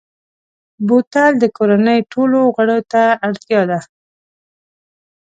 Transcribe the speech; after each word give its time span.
بوتل 0.87 1.31
د 1.39 1.43
کورنۍ 1.57 1.99
ټولو 2.11 2.39
غړو 2.55 2.79
ته 2.91 3.03
اړتیا 3.27 3.61
ده. 3.69 3.79